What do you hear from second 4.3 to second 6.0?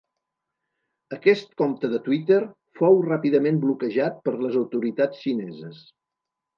les autoritats xineses.